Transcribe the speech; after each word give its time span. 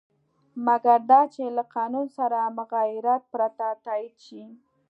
مګر 0.65 0.99
دا 1.11 1.21
چې 1.33 1.43
له 1.57 1.63
قانون 1.75 2.07
سره 2.17 2.39
مغایرت 2.57 3.21
پرته 3.33 3.67
تایید 3.85 4.15
شي. 4.25 4.43